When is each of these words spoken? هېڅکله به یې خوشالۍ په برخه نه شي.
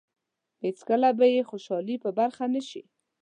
هېڅکله 0.63 1.09
به 1.17 1.25
یې 1.33 1.41
خوشالۍ 1.49 1.95
په 2.03 2.09
برخه 2.19 2.43
نه 2.53 2.61
شي. 2.69 2.81